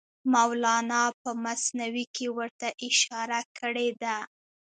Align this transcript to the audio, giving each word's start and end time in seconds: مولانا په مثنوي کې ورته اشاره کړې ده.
مولانا 0.33 1.01
په 1.21 1.31
مثنوي 1.45 2.05
کې 2.15 2.27
ورته 2.37 2.67
اشاره 2.87 3.41
کړې 3.57 3.89
ده. 4.01 4.17